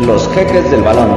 [0.00, 1.08] Los jeques del balón.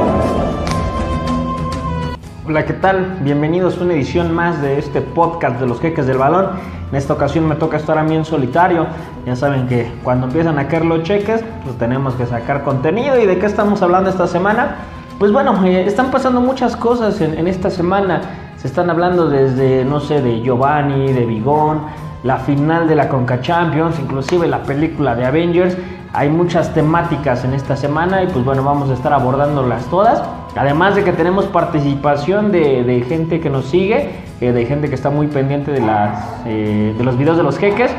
[2.44, 3.18] Hola, ¿qué tal?
[3.20, 6.48] Bienvenidos a una edición más de este podcast de los jeques del balón.
[6.90, 8.88] En esta ocasión me toca estar a mí en solitario.
[9.24, 13.20] Ya saben que cuando empiezan a caer los cheques, pues tenemos que sacar contenido.
[13.20, 14.78] ¿Y de qué estamos hablando esta semana?
[15.18, 18.20] Pues bueno, eh, están pasando muchas cosas en, en esta semana.
[18.56, 21.82] Se están hablando desde, no sé, de Giovanni, de Bigón,
[22.24, 25.76] la final de la Conca Champions, inclusive la película de Avengers.
[26.14, 30.22] Hay muchas temáticas en esta semana y pues bueno, vamos a estar abordándolas todas.
[30.54, 34.10] Además de que tenemos participación de, de gente que nos sigue,
[34.42, 37.56] eh, de gente que está muy pendiente de, las, eh, de los videos de los
[37.56, 37.90] jeques.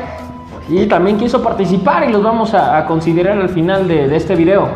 [0.68, 4.36] Y también quiso participar y los vamos a, a considerar al final de, de, este
[4.36, 4.68] video.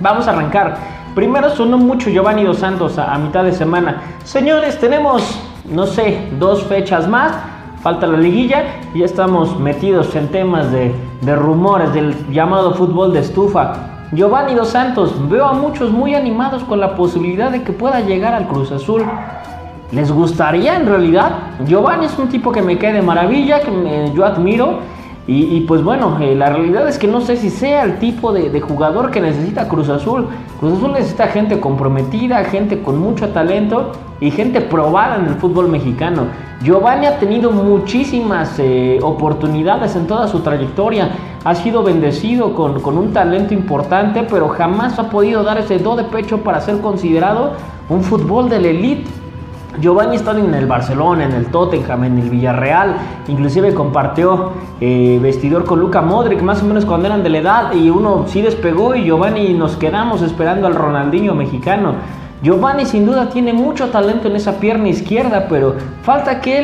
[0.00, 0.76] Vamos a arrancar.
[1.14, 4.02] Primero sonó mucho Giovanni Dos Santos a, a mitad de semana.
[4.24, 7.36] Señores, tenemos, no sé, dos fechas más
[7.84, 8.64] falta la liguilla
[8.94, 14.06] y ya estamos metidos en temas de, de, rumores del llamado fútbol de estufa.
[14.12, 18.34] Giovanni Dos Santos, veo a muchos muy animados con la posibilidad de que pueda llegar
[18.34, 19.04] al Cruz Azul.
[19.92, 21.32] ¿Les gustaría en realidad?
[21.66, 24.78] Giovanni es un tipo que me cae de maravilla, que me, yo admiro.
[25.26, 28.50] Y, pues bueno, eh, la realidad es que no sé si sea el tipo de,
[28.50, 30.26] de, jugador que necesita Cruz Azul.
[30.60, 35.68] Cruz Azul necesita gente comprometida, gente con mucho talento y gente probada en el fútbol
[35.68, 36.26] mexicano.
[36.62, 41.10] Giovanni ha tenido muchísimas eh, oportunidades en toda su trayectoria.
[41.42, 45.96] Ha sido bendecido con, con, un talento importante, pero jamás ha podido dar ese do
[45.96, 47.52] de pecho para ser considerado
[47.88, 49.10] un fútbol de la elite.
[49.80, 52.96] Giovanni está en el Barcelona, en el Tottenham, en el Villarreal,
[53.28, 57.74] inclusive compartió eh, vestidor con Luca Modric, más o menos cuando eran de la edad,
[57.74, 61.94] y uno sí despegó y Giovanni nos quedamos esperando al Ronaldinho mexicano.
[62.42, 66.58] Giovanni sin duda tiene mucho talento en esa pierna izquierda, pero falta que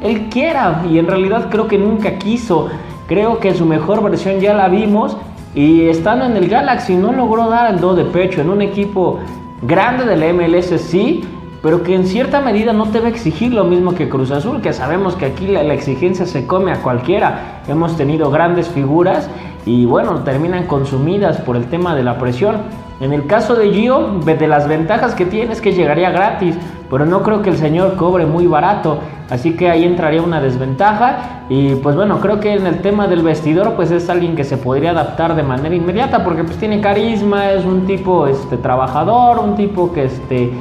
[0.00, 2.68] él, quiera, y en realidad creo que nunca quiso.
[3.06, 5.16] Creo que su mejor versión ya la vimos,
[5.54, 9.18] y estando en el Galaxy no logró dar el do de pecho en un equipo
[9.62, 11.24] grande de la MLS, sí,
[11.64, 14.60] pero que en cierta medida no te va a exigir lo mismo que Cruz Azul,
[14.60, 17.62] que sabemos que aquí la, exigencia se come a cualquiera.
[17.66, 19.30] Hemos tenido grandes figuras
[19.64, 22.56] y bueno, terminan consumidas por el tema de la presión.
[23.00, 26.54] En el caso de Gio, de las ventajas que tiene es que llegaría gratis,
[26.90, 28.98] pero no creo que el señor cobre muy barato,
[29.30, 33.22] así que ahí entraría una desventaja y pues bueno, creo que en el tema del
[33.22, 37.50] vestidor pues es alguien que se podría adaptar de manera inmediata porque pues tiene carisma,
[37.50, 40.52] es un tipo este trabajador, un tipo que este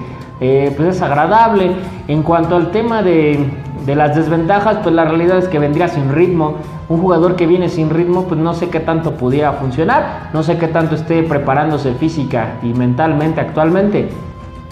[0.44, 1.72] eh, pues es agradable.
[2.10, 3.50] En cuanto al tema de,
[3.86, 6.56] de, las desventajas, pues la realidad es que vendría sin ritmo.
[6.90, 10.58] Un jugador que viene sin ritmo, pues no sé qué tanto pudiera funcionar, no sé
[10.58, 14.10] qué tanto esté preparándose física y mentalmente actualmente.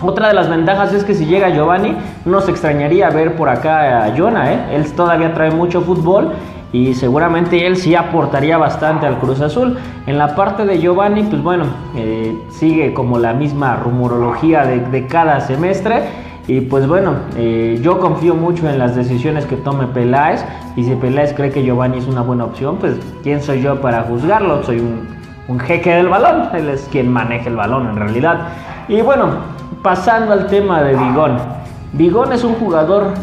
[0.01, 1.95] Otra de las ventajas es que si llega Giovanni,
[2.25, 4.59] no se extrañaría ver por acá a Jonah, ¿eh?
[4.73, 6.33] él todavía trae mucho fútbol
[6.73, 9.77] y seguramente él sí aportaría bastante al Cruz Azul.
[10.07, 11.65] En la parte de Giovanni, pues bueno,
[11.95, 16.03] eh, sigue como la misma rumorología de, cada semestre.
[16.47, 20.45] Y pues bueno, eh, yo confío mucho en las decisiones que tome Peláez.
[20.77, 24.03] Y si Peláez cree que Giovanni es una buena opción, pues ¿quién soy yo para
[24.03, 24.63] juzgarlo?
[24.63, 25.07] Soy un,
[25.49, 26.49] un jeque del balón.
[26.53, 28.47] Él es quien maneja el balón en realidad.
[28.87, 29.27] Y bueno,
[29.83, 31.37] pasando al tema de Bigón.
[31.93, 33.13] Bigón es un jugador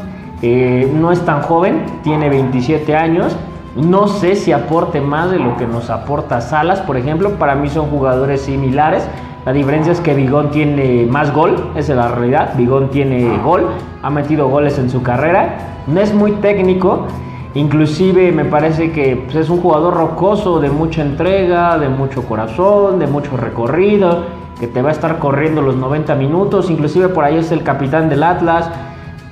[0.42, 3.36] eh, no es tan joven, tiene 27 años.
[3.76, 7.30] No sé si aporte más de lo que nos aporta Salas, por ejemplo.
[7.32, 9.06] Para mí son jugadores similares.
[9.44, 12.54] La diferencia es que Bigón tiene más gol, esa es la realidad.
[12.56, 13.68] Bigón tiene gol,
[14.02, 15.84] ha metido goles en su carrera.
[15.86, 17.06] No es muy técnico,
[17.54, 22.98] inclusive me parece que pues, es un jugador rocoso, de mucha entrega, de mucho corazón,
[22.98, 24.24] de mucho recorrido,
[24.60, 26.68] que te va a estar corriendo los 90 minutos.
[26.68, 28.68] Inclusive por ahí es el capitán del Atlas.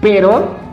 [0.01, 0.66] Pero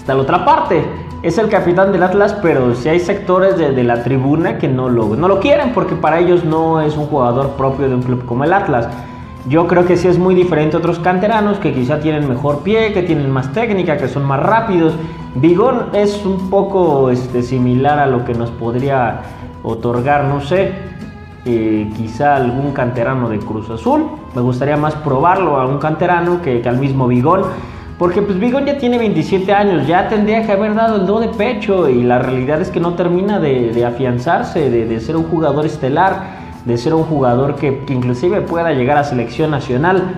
[0.00, 0.82] está la otra parte.
[1.22, 5.14] Es el capitán del Atlas, pero si hay sectores de, la tribuna que no lo,
[5.14, 8.44] no lo quieren porque para ellos no es un jugador propio de un club como
[8.44, 8.88] el Atlas.
[9.46, 12.94] Yo creo que sí es muy diferente a otros canteranos que quizá tienen mejor pie,
[12.94, 14.94] que tienen más técnica, que son más rápidos.
[15.34, 19.20] Bigón es un poco este, similar a lo que nos podría
[19.62, 20.72] otorgar, no sé,
[21.44, 24.06] eh, quizá algún canterano de Cruz Azul.
[24.34, 27.42] Me gustaría más probarlo a un canterano que, que al mismo Bigón.
[28.00, 31.28] Porque pues Bigón ya tiene 27 años, ya tendría que haber dado el do de
[31.28, 36.38] pecho y la realidad es que no termina de, afianzarse, de, ser un jugador estelar,
[36.64, 40.14] de ser un jugador que, que, inclusive pueda llegar a selección nacional.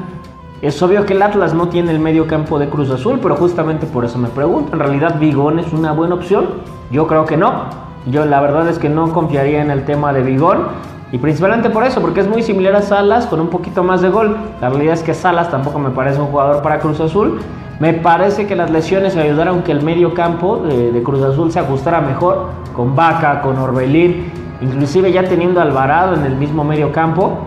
[0.62, 3.84] Es obvio que el Atlas no tiene el medio campo de Cruz Azul, pero justamente
[3.86, 6.50] por eso me pregunto, ¿en realidad Bigón es una buena opción?
[6.92, 7.64] Yo creo que no.
[8.06, 10.68] Yo la verdad es que no confiaría en el tema de Bigón.
[11.10, 14.08] Y principalmente por eso, porque es muy similar a Salas con un poquito más de
[14.08, 14.36] gol.
[14.60, 17.40] La realidad es que Salas tampoco me parece un jugador para Cruz Azul.
[17.82, 21.58] Me parece que las lesiones ayudaron que el medio campo de, de, Cruz Azul se
[21.58, 24.30] ajustara mejor con Vaca, con Orbelín,
[24.60, 27.38] inclusive ya teniendo Alvarado en el mismo medio campo.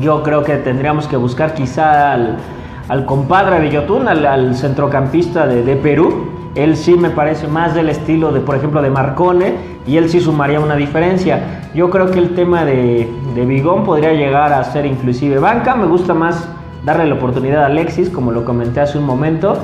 [0.00, 6.30] Yo creo que tendríamos que buscar quizá al, compadre de Yotun, al, centrocampista de, Perú.
[6.56, 9.54] Él sí me parece más del estilo de, por ejemplo, de Marcone
[9.86, 11.70] y él sí sumaría una diferencia.
[11.76, 15.76] Yo creo que el tema de, de Bigón podría llegar a ser inclusive banca.
[15.76, 16.48] Me gusta más
[16.84, 19.56] darle la oportunidad a Alexis, como lo comenté hace un momento.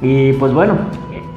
[0.00, 0.74] Y pues bueno,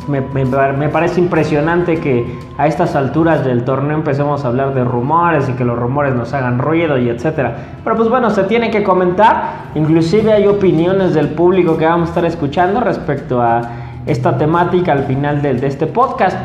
[0.07, 5.53] me, parece impresionante que a estas alturas del torneo empecemos a hablar de rumores y
[5.53, 7.55] que los rumores nos hagan ruido y etcétera.
[7.83, 9.71] Pero pues bueno, se tiene que comentar.
[9.75, 13.61] Inclusive hay opiniones del público que vamos a estar escuchando respecto a
[14.05, 16.37] esta temática al final de, de este podcast.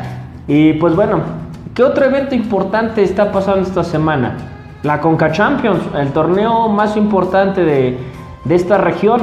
[0.47, 1.21] Y pues bueno,
[1.73, 4.35] ¿qué otro evento importante está pasando esta semana?
[4.83, 7.97] La Conca Champions, el torneo más importante de,
[8.47, 9.21] de esta región.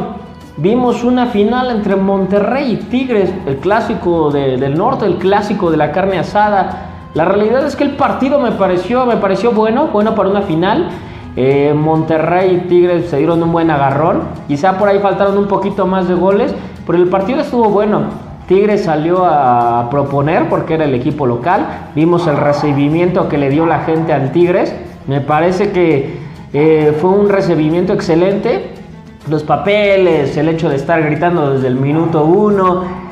[0.57, 5.91] Vimos una final entre Monterrey y Tigres, el clásico del norte, el clásico de la
[5.91, 6.91] carne asada.
[7.15, 10.91] La realidad es que el partido me pareció, me pareció bueno, bueno para una final.
[11.37, 14.23] Eh, Monterrey y Tigres se dieron un buen agarrón.
[14.47, 16.55] Quizá por ahí faltaron un poquito más de goles,
[16.87, 18.03] pero el partido estuvo bueno.
[18.47, 21.91] Tigres salió a proponer porque era el equipo local.
[21.97, 24.73] Vimos el recibimiento que le dio la gente al Tigres.
[25.09, 26.19] Me parece que
[26.53, 28.84] eh, fue un recibimiento excelente
[29.29, 33.05] los papeles, el hecho de estar gritando desde el minuto uno.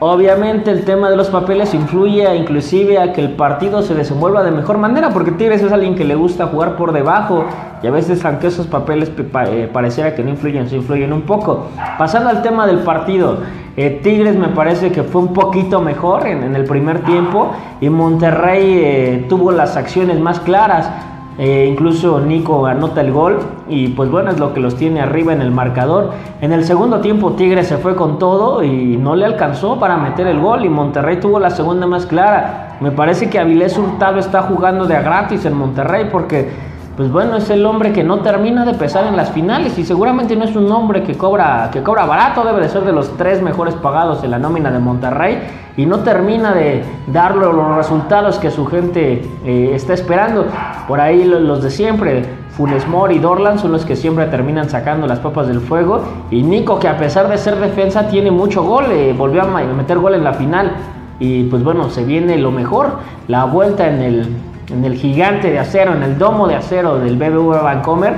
[0.00, 4.50] Obviamente el tema de los papeles influye inclusive a que el partido se desenvuelva de
[4.50, 7.44] mejor manera, porque Tigres es alguien que le gusta jugar por debajo
[7.82, 11.68] y a veces aunque esos papeles eh, pareciera que no influyen, se influyen un poco.
[11.96, 13.38] Pasando al tema del partido,
[13.76, 18.80] eh, Tigres me parece que fue un poquito mejor en, el primer tiempo y Monterrey
[18.82, 20.90] eh, tuvo las acciones más claras.
[21.36, 25.32] Eh, incluso Nico anota el gol y pues bueno es lo que los tiene arriba
[25.32, 26.12] en el marcador.
[26.40, 30.28] En el segundo tiempo Tigres se fue con todo y no le alcanzó para meter
[30.28, 32.76] el gol y Monterrey tuvo la segunda más clara.
[32.80, 37.36] Me parece que Avilés Hurtado está jugando de a gratis en Monterrey porque pues bueno,
[37.36, 40.54] es el hombre que no termina de pesar en las finales y seguramente no es
[40.54, 44.22] un hombre que cobra, que cobra barato, debe de ser de los tres mejores pagados
[44.22, 45.38] en la nómina de Monterrey
[45.76, 50.46] y no termina de darle los resultados que su gente eh, está esperando.
[50.86, 55.08] Por ahí los de siempre, Funes Mori y Dorlan son los que siempre terminan sacando
[55.08, 56.00] las papas del fuego
[56.30, 59.98] y Nico que a pesar de ser defensa tiene mucho gol, eh, volvió a meter
[59.98, 60.70] gol en la final
[61.18, 65.58] y pues bueno, se viene lo mejor, la vuelta en el en el gigante de
[65.58, 68.14] acero, en el domo de acero del BBV Vancomer,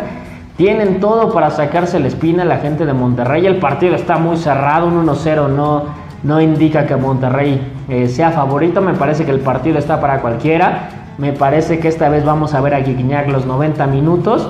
[0.56, 3.46] tienen todo para sacarse la espina la gente de Monterrey.
[3.46, 5.84] El partido está muy cerrado, un 1-0 no,
[6.22, 8.80] no indica que Monterrey eh, sea favorito.
[8.80, 10.88] Me parece que el partido está para cualquiera.
[11.18, 14.48] Me parece que esta vez vamos a ver a Guiñac los 90 minutos.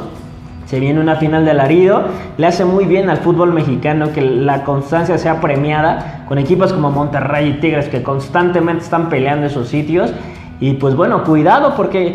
[0.67, 2.05] Se viene una final de alarido.
[2.37, 6.91] Le hace muy bien al fútbol mexicano que la constancia sea premiada con equipos como
[6.91, 10.13] Monterrey y Tigres que constantemente están peleando esos sitios.
[10.61, 12.15] Y pues bueno, cuidado porque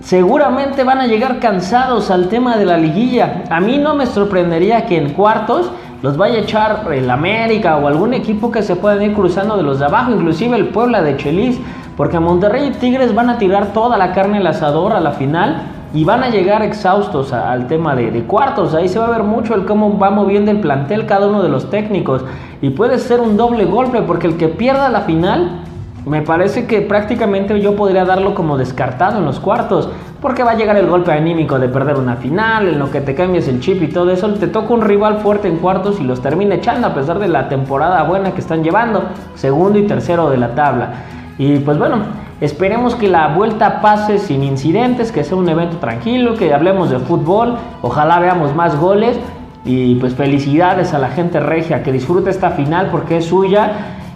[0.00, 3.44] seguramente van a llegar cansados al tema de la liguilla.
[3.50, 5.70] A mí no me sorprendería que en cuartos
[6.02, 9.62] los vaya a echar el América o algún equipo que se puedan ir cruzando de
[9.62, 11.58] los de abajo, inclusive el Puebla de Chelis,
[11.96, 15.62] porque Monterrey y Tigres van a tirar toda la carne al asador a la final
[15.94, 18.74] y van a llegar exhaustos al tema de, de, cuartos.
[18.74, 21.48] Ahí se va a ver mucho el cómo va moviendo el plantel cada uno de
[21.48, 22.24] los técnicos.
[22.60, 25.62] Y puede ser un doble golpe porque el que pierda la final
[26.06, 29.88] me parece que prácticamente yo podría darlo como descartado en los cuartos,
[30.20, 33.14] porque va a llegar el golpe anímico de perder una final, en lo que te
[33.14, 36.20] cambies el chip y todo eso, te toca un rival fuerte en cuartos y los
[36.20, 40.36] termina echando a pesar de la temporada buena que están llevando, segundo y tercero de
[40.36, 40.92] la tabla.
[41.38, 41.98] Y pues bueno,
[42.40, 46.98] esperemos que la vuelta pase sin incidentes, que sea un evento tranquilo, que hablemos de
[46.98, 49.18] fútbol, ojalá veamos más goles
[49.64, 53.72] y pues felicidades a la gente regia que disfrute esta final porque es suya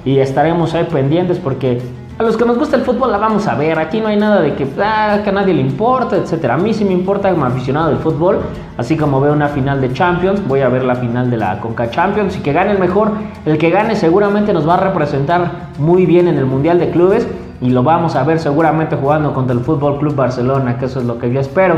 [0.08, 1.82] y estaremos ahí pendientes porque
[2.18, 3.78] a los que nos gusta el fútbol la vamos a ver.
[3.78, 6.54] Aquí no hay nada de que, ah, a nadie le importa, etcétera.
[6.54, 8.38] A mí sí me importa como aficionado del fútbol,
[8.78, 11.90] así como veo una final de Champions, voy a ver la final de la Conca
[11.90, 13.10] Champions y que gane el mejor.
[13.44, 17.28] El que gane seguramente nos va a representar muy bien en el Mundial de Clubes
[17.60, 21.04] y lo vamos a ver seguramente jugando contra el Fútbol Club Barcelona, que eso es
[21.04, 21.74] lo que yo espero.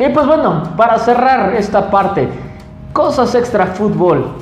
[0.00, 2.28] Y pues bueno, para cerrar esta parte,
[2.92, 4.32] cosas extra fútbol.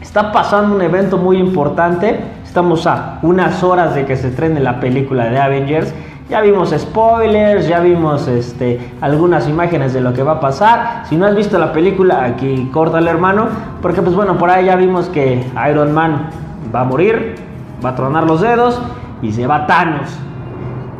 [0.00, 4.80] Está pasando un evento muy importante Estamos a unas horas de que se estrene la
[4.80, 5.94] película de Avengers.
[6.28, 11.04] Ya vimos spoilers, ya vimos este, algunas imágenes de lo que va a pasar.
[11.08, 13.46] Si no has visto la película, aquí corta el hermano.
[13.80, 16.28] Porque pues bueno, por ahí ya vimos que Iron Man
[16.74, 17.36] va a morir,
[17.84, 18.82] va a tronar los dedos
[19.22, 20.10] y se va Thanos.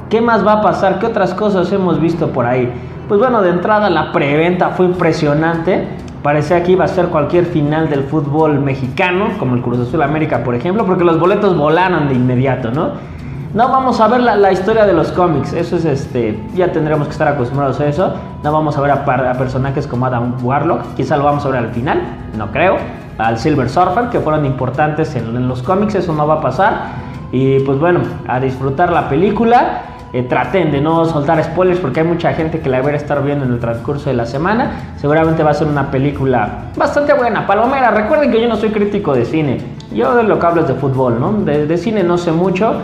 [0.08, 1.00] ¿Qué más va a pasar?
[1.00, 2.72] ¿Qué otras cosas hemos visto por ahí?
[3.08, 5.88] Pues bueno, de entrada la preventa fue impresionante.
[6.22, 10.44] Parecía que iba a ser cualquier final del fútbol mexicano, como el Cruz Azul América,
[10.44, 12.90] por ejemplo, porque los boletos volaron de inmediato, ¿no?
[13.54, 17.12] No vamos a ver la, historia de los cómics, eso es este, ya tendremos que
[17.12, 18.14] estar acostumbrados a eso.
[18.44, 21.70] No vamos a ver a, personajes como Adam Warlock, quizá lo vamos a ver al
[21.70, 22.00] final,
[22.38, 22.76] no creo.
[23.18, 26.82] Al Silver Surfer, que fueron importantes en los cómics, eso no va a pasar.
[27.32, 29.82] Y pues bueno, a disfrutar la película.
[30.12, 33.22] Eh, traten de no soltar spoilers porque hay mucha gente que la va a estar
[33.22, 34.94] viendo en el transcurso de la semana.
[34.96, 37.46] Seguramente va a ser una película bastante buena.
[37.46, 39.58] Palomera, recuerden que yo no soy crítico de cine.
[39.94, 41.32] Yo de lo que hablo es de fútbol, ¿no?
[41.44, 42.74] De, cine no sé mucho.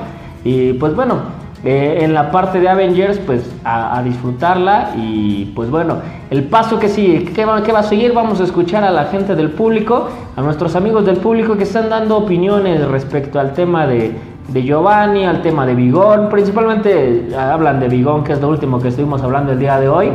[0.45, 1.17] Y pues bueno,
[1.65, 4.93] eh, en la parte de Avengers, pues a, disfrutarla.
[4.97, 5.97] Y pues bueno,
[6.31, 8.13] el paso que sigue, ¿qué va, ¿qué va a seguir?
[8.13, 11.91] Vamos a escuchar a la gente del público, a nuestros amigos del público que están
[11.91, 14.15] dando opiniones respecto al tema de
[14.49, 18.81] de Giovanni, al tema de Vigón, principalmente eh, hablan de Vigón, que es lo último
[18.81, 20.11] que estuvimos hablando el día de hoy.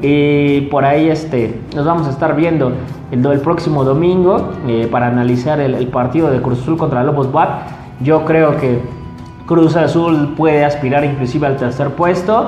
[0.00, 2.72] Y por ahí este, nos vamos a estar viendo
[3.10, 7.48] el, el próximo domingo eh, para analizar el, partido de Cruz Azul contra Lobos BAT.
[8.00, 8.80] Yo creo que
[9.46, 12.46] Cruz Azul puede aspirar inclusive al tercer puesto.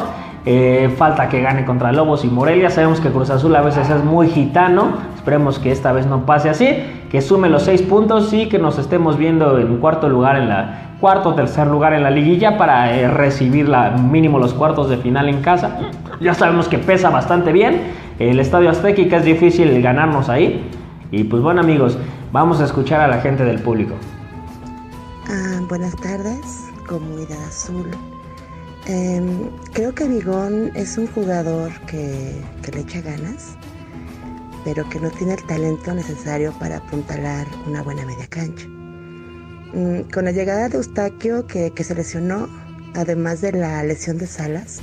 [0.48, 2.70] Eh, falta que gane contra Lobos y Morelia.
[2.70, 4.92] Sabemos que Cruz Azul a veces es muy gitano.
[5.16, 6.68] Esperemos que esta vez no pase así.
[7.10, 10.82] Que sume los seis puntos y que nos estemos viendo en cuarto lugar en la
[11.00, 15.28] cuarto tercer lugar en la liguilla para eh, recibir la, mínimo los cuartos de final
[15.28, 15.78] en casa.
[16.20, 17.82] Ya sabemos que pesa bastante bien
[18.18, 20.70] el Estadio Azteca y que es difícil ganarnos ahí.
[21.10, 21.98] Y pues bueno amigos,
[22.32, 23.94] vamos a escuchar a la gente del público.
[25.28, 27.90] Ah, buenas tardes, Comunidad Azul.
[28.88, 32.40] Em, creo que Vigón es un jugador que,
[32.72, 33.56] le echa ganas,
[34.64, 38.64] pero que no tiene el talento necesario para apuntalar una buena media cancha.
[39.74, 42.48] Mm, con la llegada de Eustaquio, que, se lesionó,
[42.94, 44.78] además de la lesión de Salas,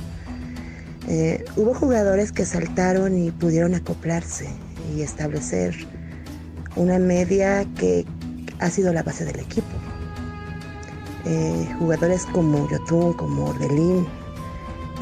[1.08, 4.48] eh, hubo jugadores que saltaron y pudieron acoplarse
[4.94, 5.74] y establecer
[6.76, 8.04] una media que
[8.58, 9.83] ha sido la base del equipo.
[11.26, 14.06] Eh, jugadores como Yotun, como Ordelín,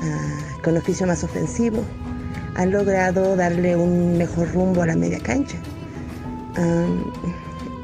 [0.02, 1.83] ah, con oficio más ofensivo,
[2.55, 5.57] han logrado darle un mejor rumbo a la media cancha.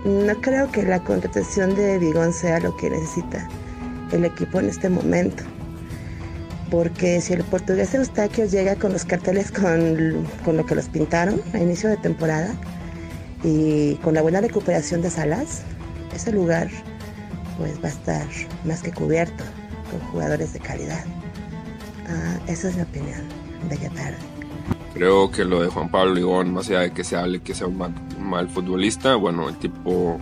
[0.05, 3.49] No creo que la contratación de Vigón sea lo que necesita
[4.13, 5.43] el equipo en este momento.
[6.71, 11.41] Porque si el portugués Eustaquio llega con los carteles con, con lo que los pintaron
[11.53, 12.55] a inicio de temporada
[13.43, 15.63] y con la buena recuperación de Salas,
[16.15, 16.69] ese lugar
[17.59, 18.27] pues va a estar
[18.65, 19.45] más que cubierto
[19.91, 21.05] con jugadores de calidad.
[22.09, 23.21] Ah, esa es mi opinión.
[23.69, 24.17] Bella tarde.
[24.95, 27.67] Creo que lo de Juan Pablo Ligón, más allá de que se hable que sea
[27.67, 27.77] un
[28.19, 30.19] mal, futbolista, bueno, el tipo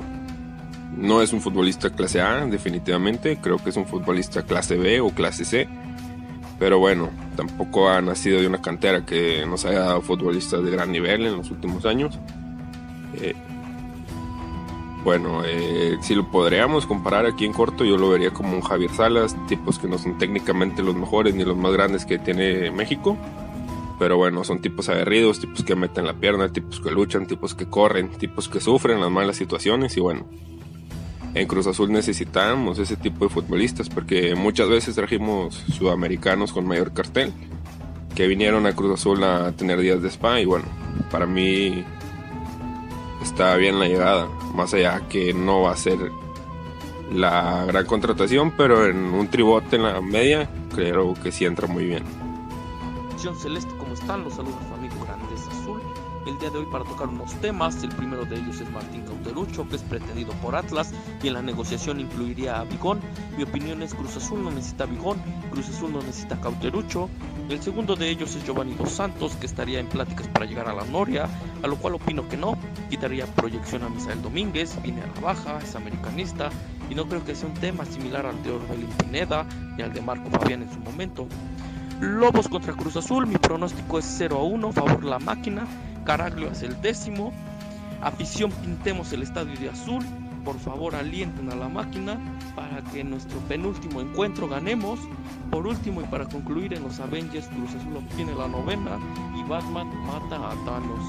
[0.96, 3.38] no es un futbolista clase A, definitivamente.
[3.40, 5.68] Creo que es un futbolista clase B o clase C.
[6.58, 10.90] Pero bueno, tampoco ha nacido de una cantera que nos haya dado futbolistas de gran
[10.90, 12.18] nivel en los últimos años.
[13.14, 13.34] Eh,
[15.06, 18.90] bueno, eh, si lo podríamos comparar aquí en corto, yo lo vería como un Javier
[18.90, 23.16] Salas, tipos que no son técnicamente los mejores ni los más grandes que tiene México
[23.98, 27.66] pero bueno, son tipos aguerridos, tipos que meten la pierna, tipos que luchan, tipos que
[27.66, 30.26] corren, tipos que sufren las malas situaciones y bueno.
[31.34, 36.92] En Cruz Azul necesitamos ese tipo de futbolistas porque muchas veces trajimos sudamericanos con mayor
[36.92, 37.32] cartel
[38.14, 40.66] que vinieron a Cruz Azul a tener días de spa y bueno,
[41.10, 41.84] para mí
[43.26, 45.99] está bien la llegada, más allá que no va a ser
[47.12, 51.85] la gran contratación, pero en un tribote en la media creo que sí entra muy
[51.85, 52.04] bien.
[53.42, 54.23] Celeste están?
[54.23, 55.80] Los saludos su amigo Grandes Azul.
[56.26, 57.83] El día de hoy para tocar unos temas.
[57.83, 60.92] El primero de ellos es Martín Cauterucho, que es pretendido por Atlas
[61.23, 63.00] y en la negociación incluiría a Bigón.
[63.37, 67.09] Mi opinión es Cruz Azul no necesita Bigón, Cruz Azul no necesita Cauterucho.
[67.48, 70.74] El segundo de ellos es Giovanni Dos Santos, que estaría en pláticas para llegar a
[70.74, 71.28] la Noria,
[71.62, 72.58] a lo cual opino que no.
[72.90, 76.50] Quitaría proyección a Misael Domínguez, viene a la baja, es americanista
[76.90, 80.00] y no creo que sea un tema similar al de Orbelín Pineda ni al de
[80.00, 81.28] Marco Fabián en su momento.
[82.00, 85.66] Lobos contra Cruz Azul, mi pronóstico es 0 a 1, favor la máquina.
[86.04, 87.32] Caraglio es el décimo.
[88.02, 90.04] Afición, pintemos el estadio de azul.
[90.46, 92.16] Por favor, alienten a la máquina
[92.54, 95.00] para que en nuestro penúltimo encuentro ganemos.
[95.50, 98.96] Por último y para concluir, en los Avengers, Cruz Azul obtiene la novena
[99.36, 101.00] y Batman mata a Thanos.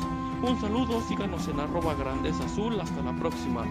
[0.41, 2.81] Un saludo, síganos en arroba grandeza azul.
[2.81, 3.61] Hasta la próxima.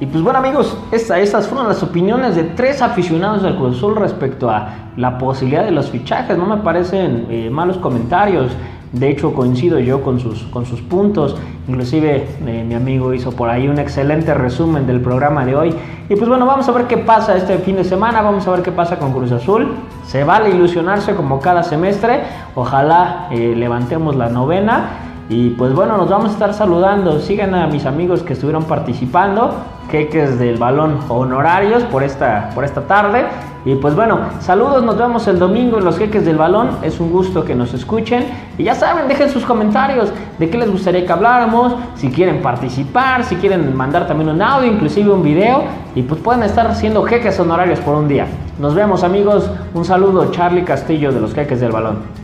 [0.00, 4.48] Y pues bueno amigos, estas fueron las opiniones de tres aficionados del Cruz Azul respecto
[4.48, 6.38] a la posibilidad de los fichajes.
[6.38, 8.52] No me parecen eh, malos comentarios.
[8.94, 11.36] De hecho coincido yo con sus, con sus puntos.
[11.66, 15.74] Inclusive eh, mi amigo hizo por ahí un excelente resumen del programa de hoy.
[16.08, 18.22] Y pues bueno, vamos a ver qué pasa este fin de semana.
[18.22, 19.74] Vamos a ver qué pasa con Cruz Azul.
[20.06, 22.20] Se vale ilusionarse como cada semestre.
[22.54, 27.18] Ojalá eh, levantemos la novena Y pues bueno, nos vamos a estar saludando.
[27.18, 29.54] Sigan a mis amigos que estuvieron participando,
[29.90, 33.24] jeques del balón honorarios por esta, por esta tarde.
[33.64, 36.68] Y pues bueno, saludos, nos vemos el domingo en los jeques del balón.
[36.82, 38.26] Es un gusto que nos escuchen.
[38.58, 43.24] Y ya saben, dejen sus comentarios de qué les gustaría que habláramos, si quieren participar,
[43.24, 45.64] si quieren mandar también un audio, inclusive un video.
[45.94, 48.26] Y pues pueden estar siendo jeques honorarios por un día.
[48.58, 49.50] Nos vemos amigos.
[49.72, 52.23] Un saludo, Charlie Castillo de los jeques del balón.